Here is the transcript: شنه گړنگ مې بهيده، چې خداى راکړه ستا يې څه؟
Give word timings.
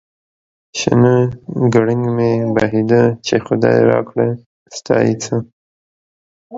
شنه 0.79 1.13
گړنگ 1.73 2.03
مې 2.15 2.31
بهيده، 2.55 3.03
چې 3.25 3.35
خداى 3.45 3.79
راکړه 3.91 4.27
ستا 4.77 4.95
يې 5.05 5.13
څه؟ 5.23 5.35